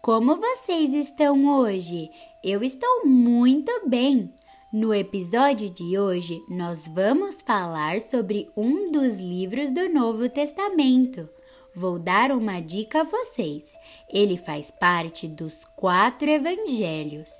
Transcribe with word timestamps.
Como 0.00 0.36
vocês 0.36 0.94
estão 0.94 1.46
hoje? 1.46 2.10
Eu 2.42 2.62
estou 2.62 3.06
muito 3.06 3.70
bem! 3.86 4.32
No 4.72 4.94
episódio 4.94 5.68
de 5.68 5.98
hoje, 5.98 6.40
nós 6.48 6.86
vamos 6.86 7.42
falar 7.42 8.00
sobre 8.00 8.48
um 8.56 8.92
dos 8.92 9.16
livros 9.16 9.72
do 9.72 9.88
Novo 9.88 10.28
Testamento. 10.28 11.28
Vou 11.74 11.98
dar 11.98 12.30
uma 12.30 12.60
dica 12.60 13.00
a 13.00 13.04
vocês. 13.04 13.64
Ele 14.08 14.36
faz 14.36 14.70
parte 14.70 15.26
dos 15.26 15.64
quatro 15.76 16.30
evangelhos. 16.30 17.30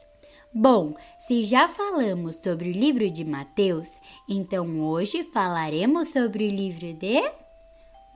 Bom, 0.53 0.95
se 1.19 1.45
já 1.45 1.69
falamos 1.69 2.37
sobre 2.43 2.71
o 2.71 2.73
livro 2.73 3.09
de 3.09 3.25
Mateus, 3.25 3.89
então 4.29 4.81
hoje 4.81 5.23
falaremos 5.23 6.09
sobre 6.09 6.49
o 6.49 6.51
livro 6.51 6.93
de 6.93 7.23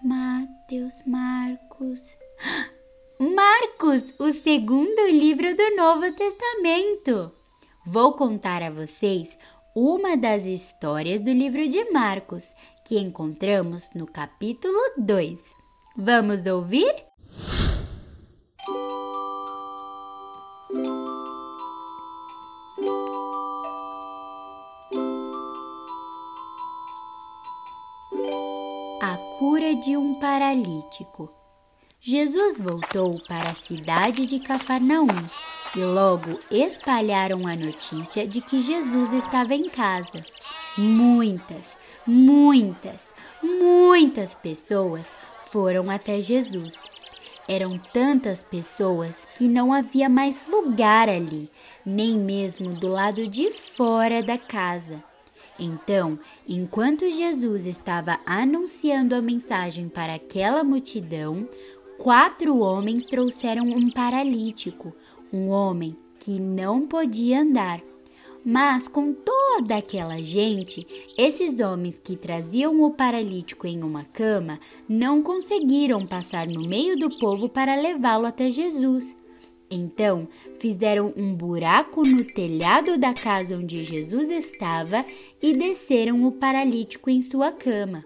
Mateus, 0.02 1.00
Marcos. 1.06 2.16
Marcos, 3.32 4.20
o 4.20 4.34
segundo 4.34 5.08
livro 5.08 5.56
do 5.56 5.76
Novo 5.76 6.12
Testamento. 6.12 7.32
Vou 7.86 8.12
contar 8.12 8.62
a 8.62 8.68
vocês 8.68 9.38
uma 9.74 10.14
das 10.14 10.44
histórias 10.44 11.22
do 11.22 11.32
livro 11.32 11.66
de 11.66 11.90
Marcos 11.90 12.44
que 12.84 12.98
encontramos 12.98 13.88
no 13.94 14.06
capítulo 14.06 14.78
2. 14.98 15.38
Vamos 15.96 16.44
ouvir? 16.44 16.92
A 29.00 29.16
cura 29.38 29.74
de 29.76 29.96
um 29.96 30.20
paralítico. 30.20 31.43
Jesus 32.06 32.60
voltou 32.60 33.18
para 33.26 33.48
a 33.48 33.54
cidade 33.54 34.26
de 34.26 34.38
Cafarnaum 34.38 35.26
e 35.74 35.78
logo 35.78 36.38
espalharam 36.50 37.46
a 37.46 37.56
notícia 37.56 38.26
de 38.26 38.42
que 38.42 38.60
Jesus 38.60 39.10
estava 39.14 39.54
em 39.54 39.70
casa. 39.70 40.22
Muitas, 40.76 41.64
muitas, 42.06 43.08
muitas 43.42 44.34
pessoas 44.34 45.06
foram 45.46 45.88
até 45.88 46.20
Jesus. 46.20 46.74
Eram 47.48 47.78
tantas 47.78 48.42
pessoas 48.42 49.14
que 49.34 49.48
não 49.48 49.72
havia 49.72 50.10
mais 50.10 50.44
lugar 50.46 51.08
ali, 51.08 51.50
nem 51.86 52.18
mesmo 52.18 52.74
do 52.74 52.88
lado 52.88 53.26
de 53.26 53.50
fora 53.50 54.22
da 54.22 54.36
casa. 54.36 55.02
Então, 55.58 56.18
enquanto 56.48 57.08
Jesus 57.10 57.64
estava 57.64 58.18
anunciando 58.26 59.14
a 59.14 59.22
mensagem 59.22 59.88
para 59.88 60.14
aquela 60.14 60.64
multidão, 60.64 61.48
quatro 61.98 62.58
homens 62.58 63.04
trouxeram 63.04 63.64
um 63.66 63.90
paralítico, 63.90 64.94
um 65.32 65.48
homem 65.48 65.96
que 66.18 66.38
não 66.38 66.86
podia 66.86 67.40
andar. 67.40 67.80
Mas 68.44 68.86
com 68.86 69.14
toda 69.14 69.76
aquela 69.76 70.22
gente, 70.22 70.86
esses 71.16 71.58
homens 71.60 71.98
que 72.02 72.14
traziam 72.14 72.82
o 72.82 72.90
paralítico 72.90 73.66
em 73.66 73.82
uma 73.82 74.04
cama 74.04 74.60
não 74.86 75.22
conseguiram 75.22 76.06
passar 76.06 76.46
no 76.46 76.60
meio 76.68 76.98
do 76.98 77.18
povo 77.18 77.48
para 77.48 77.74
levá-lo 77.74 78.26
até 78.26 78.50
Jesus. 78.50 79.16
Então 79.70 80.28
fizeram 80.58 81.12
um 81.16 81.34
buraco 81.34 82.06
no 82.06 82.22
telhado 82.22 82.98
da 82.98 83.14
casa 83.14 83.56
onde 83.56 83.82
Jesus 83.82 84.28
estava 84.28 85.04
e 85.42 85.56
desceram 85.56 86.26
o 86.26 86.32
paralítico 86.32 87.08
em 87.08 87.22
sua 87.22 87.50
cama. 87.50 88.04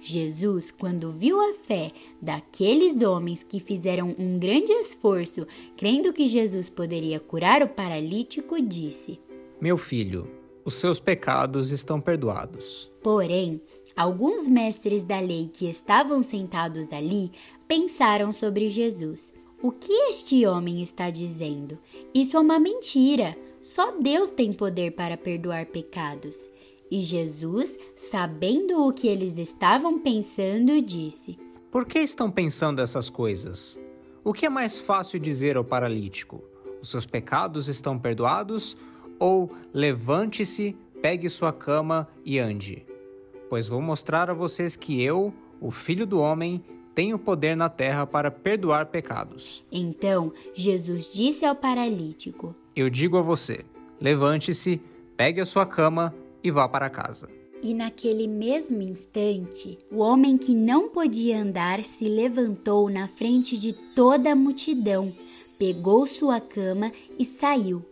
Jesus, 0.00 0.70
quando 0.70 1.12
viu 1.12 1.40
a 1.40 1.52
fé 1.52 1.92
daqueles 2.20 3.00
homens 3.02 3.42
que 3.42 3.60
fizeram 3.60 4.14
um 4.18 4.38
grande 4.38 4.72
esforço, 4.72 5.46
crendo 5.76 6.12
que 6.12 6.26
Jesus 6.26 6.68
poderia 6.68 7.20
curar 7.20 7.62
o 7.62 7.68
paralítico, 7.68 8.60
disse: 8.60 9.20
meu 9.60 9.76
filho, 9.76 10.26
os 10.64 10.72
seus 10.74 10.98
pecados 10.98 11.70
estão 11.70 12.00
perdoados. 12.00 12.90
Porém, 13.02 13.60
alguns 13.94 14.48
mestres 14.48 15.02
da 15.02 15.20
lei 15.20 15.50
que 15.52 15.68
estavam 15.68 16.22
sentados 16.22 16.90
ali 16.90 17.30
pensaram 17.68 18.32
sobre 18.32 18.70
Jesus. 18.70 19.34
O 19.62 19.70
que 19.70 19.92
este 20.08 20.46
homem 20.46 20.80
está 20.80 21.10
dizendo? 21.10 21.78
Isso 22.14 22.38
é 22.38 22.40
uma 22.40 22.58
mentira. 22.58 23.36
Só 23.60 23.92
Deus 23.98 24.30
tem 24.30 24.50
poder 24.50 24.92
para 24.92 25.18
perdoar 25.18 25.66
pecados. 25.66 26.48
E 26.90 27.02
Jesus, 27.02 27.78
sabendo 27.94 28.86
o 28.86 28.92
que 28.92 29.06
eles 29.06 29.38
estavam 29.38 29.98
pensando, 29.98 30.82
disse: 30.82 31.38
Por 31.70 31.86
que 31.86 32.00
estão 32.00 32.30
pensando 32.30 32.80
essas 32.80 33.08
coisas? 33.08 33.78
O 34.24 34.32
que 34.32 34.46
é 34.46 34.50
mais 34.50 34.78
fácil 34.78 35.18
dizer 35.18 35.56
ao 35.56 35.64
paralítico? 35.64 36.42
Os 36.82 36.90
seus 36.90 37.06
pecados 37.06 37.68
estão 37.68 37.98
perdoados? 37.98 38.76
ou 39.20 39.52
levante-se, 39.72 40.74
pegue 41.02 41.28
sua 41.28 41.52
cama 41.52 42.08
e 42.24 42.38
ande. 42.38 42.86
Pois 43.50 43.68
vou 43.68 43.82
mostrar 43.82 44.30
a 44.30 44.34
vocês 44.34 44.74
que 44.74 45.00
eu, 45.02 45.32
o 45.60 45.70
Filho 45.70 46.06
do 46.06 46.18
Homem, 46.18 46.64
tenho 46.94 47.18
poder 47.18 47.54
na 47.54 47.68
terra 47.68 48.06
para 48.06 48.30
perdoar 48.30 48.86
pecados. 48.86 49.62
Então 49.70 50.32
Jesus 50.54 51.12
disse 51.12 51.44
ao 51.44 51.54
paralítico: 51.54 52.54
Eu 52.74 52.88
digo 52.88 53.18
a 53.18 53.22
você: 53.22 53.64
levante-se, 54.00 54.80
pegue 55.16 55.40
a 55.40 55.46
sua 55.46 55.66
cama 55.66 56.14
e 56.42 56.50
vá 56.50 56.68
para 56.68 56.90
casa. 56.90 57.28
E 57.62 57.74
naquele 57.74 58.26
mesmo 58.26 58.80
instante, 58.80 59.78
o 59.90 59.98
homem 59.98 60.38
que 60.38 60.54
não 60.54 60.88
podia 60.88 61.42
andar 61.42 61.84
se 61.84 62.04
levantou 62.04 62.88
na 62.88 63.06
frente 63.06 63.58
de 63.58 63.74
toda 63.94 64.32
a 64.32 64.36
multidão, 64.36 65.12
pegou 65.58 66.06
sua 66.06 66.40
cama 66.40 66.90
e 67.18 67.24
saiu. 67.24 67.84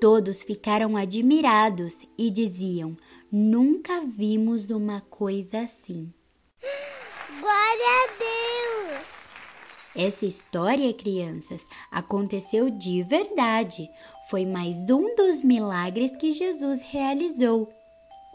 Todos 0.00 0.42
ficaram 0.42 0.96
admirados 0.96 1.98
e 2.16 2.30
diziam: 2.30 2.96
Nunca 3.32 4.00
vimos 4.02 4.70
uma 4.70 5.00
coisa 5.00 5.60
assim. 5.60 6.12
Glória 7.40 7.86
a 8.04 8.06
Deus! 8.18 9.06
Essa 9.96 10.26
história, 10.26 10.92
crianças, 10.92 11.62
aconteceu 11.90 12.70
de 12.70 13.02
verdade. 13.02 13.88
Foi 14.28 14.44
mais 14.44 14.76
um 14.90 15.14
dos 15.16 15.42
milagres 15.42 16.14
que 16.16 16.32
Jesus 16.32 16.80
realizou. 16.82 17.72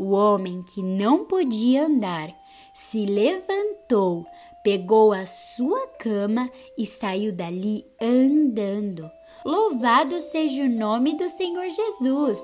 O 0.01 0.13
homem 0.13 0.63
que 0.63 0.81
não 0.81 1.25
podia 1.25 1.85
andar 1.85 2.35
se 2.73 3.05
levantou, 3.05 4.25
pegou 4.63 5.13
a 5.13 5.27
sua 5.27 5.87
cama 5.99 6.49
e 6.75 6.87
saiu 6.87 7.31
dali 7.31 7.85
andando. 8.01 9.07
Louvado 9.45 10.19
seja 10.19 10.63
o 10.63 10.69
nome 10.69 11.15
do 11.19 11.29
Senhor 11.29 11.67
Jesus! 11.69 12.39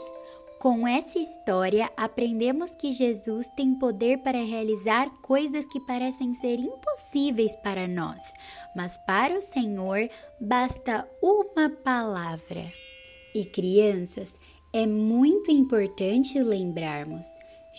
Com 0.59 0.87
essa 0.87 1.17
história, 1.17 1.89
aprendemos 1.97 2.69
que 2.75 2.91
Jesus 2.91 3.47
tem 3.55 3.73
poder 3.73 4.19
para 4.19 4.37
realizar 4.37 5.09
coisas 5.23 5.65
que 5.65 5.79
parecem 5.79 6.35
ser 6.35 6.59
impossíveis 6.59 7.55
para 7.63 7.87
nós, 7.87 8.21
mas 8.75 8.97
para 8.97 9.35
o 9.35 9.41
Senhor 9.41 10.07
basta 10.39 11.09
uma 11.23 11.71
palavra. 11.83 12.63
E 13.33 13.45
crianças, 13.45 14.31
é 14.71 14.85
muito 14.85 15.49
importante 15.49 16.39
lembrarmos: 16.39 17.25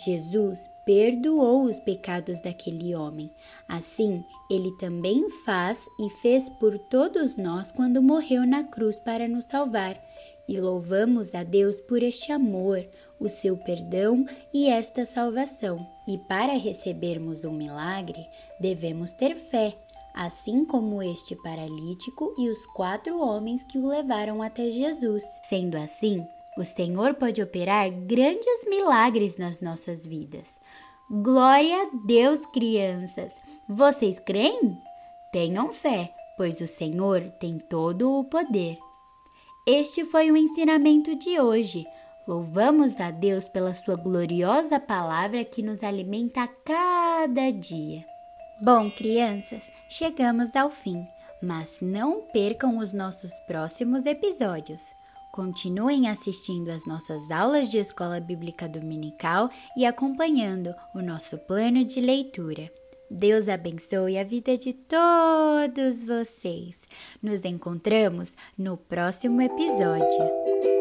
Jesus 0.04 0.70
perdoou 0.84 1.64
os 1.64 1.78
pecados 1.80 2.40
daquele 2.40 2.94
homem. 2.94 3.30
Assim, 3.68 4.24
ele 4.50 4.70
também 4.78 5.28
faz 5.44 5.84
e 5.98 6.08
fez 6.22 6.48
por 6.48 6.78
todos 6.78 7.36
nós 7.36 7.72
quando 7.72 8.02
morreu 8.02 8.46
na 8.46 8.64
cruz 8.64 8.96
para 8.96 9.26
nos 9.26 9.44
salvar. 9.44 10.00
E 10.48 10.58
louvamos 10.58 11.34
a 11.34 11.42
Deus 11.42 11.76
por 11.76 12.02
este 12.02 12.32
amor, 12.32 12.86
o 13.20 13.28
seu 13.28 13.56
perdão 13.56 14.24
e 14.54 14.68
esta 14.68 15.04
salvação. 15.04 15.86
E 16.06 16.16
para 16.16 16.54
recebermos 16.54 17.44
um 17.44 17.52
milagre, 17.52 18.26
devemos 18.58 19.12
ter 19.12 19.36
fé, 19.36 19.76
assim 20.14 20.64
como 20.64 21.02
este 21.02 21.36
paralítico 21.42 22.34
e 22.38 22.48
os 22.48 22.64
quatro 22.66 23.20
homens 23.20 23.62
que 23.64 23.78
o 23.78 23.88
levaram 23.88 24.40
até 24.42 24.70
Jesus. 24.70 25.24
Sendo 25.42 25.76
assim, 25.76 26.26
o 26.58 26.64
Senhor 26.64 27.14
pode 27.14 27.40
operar 27.40 27.88
grandes 27.88 28.64
milagres 28.66 29.36
nas 29.36 29.60
nossas 29.60 30.04
vidas. 30.04 30.48
Glória 31.08 31.84
a 31.84 31.90
Deus, 32.04 32.40
crianças! 32.52 33.32
Vocês 33.68 34.18
creem? 34.18 34.76
Tenham 35.32 35.70
fé, 35.70 36.12
pois 36.36 36.60
o 36.60 36.66
Senhor 36.66 37.30
tem 37.38 37.60
todo 37.60 38.18
o 38.18 38.24
poder. 38.24 38.76
Este 39.68 40.04
foi 40.04 40.32
o 40.32 40.36
ensinamento 40.36 41.14
de 41.14 41.38
hoje. 41.38 41.86
Louvamos 42.26 42.98
a 43.00 43.12
Deus 43.12 43.46
pela 43.46 43.72
Sua 43.72 43.94
gloriosa 43.94 44.80
palavra 44.80 45.44
que 45.44 45.62
nos 45.62 45.84
alimenta 45.84 46.42
a 46.42 46.48
cada 46.48 47.52
dia. 47.52 48.04
Bom, 48.60 48.90
crianças, 48.90 49.70
chegamos 49.88 50.56
ao 50.56 50.70
fim, 50.70 51.06
mas 51.40 51.78
não 51.80 52.22
percam 52.32 52.78
os 52.78 52.92
nossos 52.92 53.32
próximos 53.46 54.04
episódios. 54.06 54.97
Continuem 55.38 56.08
assistindo 56.08 56.68
às 56.68 56.84
nossas 56.84 57.30
aulas 57.30 57.70
de 57.70 57.78
Escola 57.78 58.18
Bíblica 58.18 58.68
Dominical 58.68 59.48
e 59.76 59.86
acompanhando 59.86 60.74
o 60.92 61.00
nosso 61.00 61.38
plano 61.38 61.84
de 61.84 62.00
leitura. 62.00 62.68
Deus 63.08 63.48
abençoe 63.48 64.18
a 64.18 64.24
vida 64.24 64.58
de 64.58 64.72
todos 64.72 66.02
vocês. 66.02 66.76
Nos 67.22 67.44
encontramos 67.44 68.36
no 68.58 68.76
próximo 68.76 69.40
episódio. 69.40 70.77